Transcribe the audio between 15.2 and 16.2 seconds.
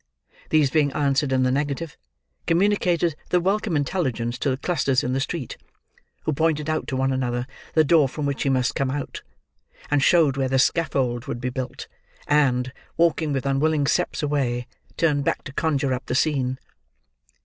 back to conjure up the